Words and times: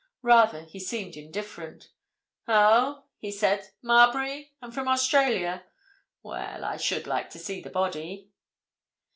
Rather, 0.23 0.63
he 0.63 0.79
seemed 0.79 1.15
indifferent. 1.15 1.91
"Oh?" 2.47 3.03
he 3.19 3.29
said—"Marbury? 3.31 4.51
And 4.59 4.73
from 4.73 4.87
Australia. 4.87 5.63
Well—I 6.23 6.77
should 6.77 7.05
like 7.05 7.29
to 7.29 7.37
see 7.37 7.61
the 7.61 7.69
body." 7.69 8.31